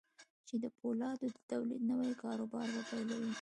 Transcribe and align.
چې 0.47 0.55
د 0.63 0.65
پولادو 0.77 1.27
د 1.35 1.37
توليد 1.49 1.81
نوي 1.91 2.13
کاروبار 2.23 2.67
به 2.73 2.81
پيلوي. 2.89 3.29